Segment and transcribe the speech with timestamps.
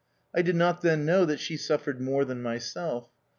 [0.33, 3.11] I did not then know that she suffered more than myself.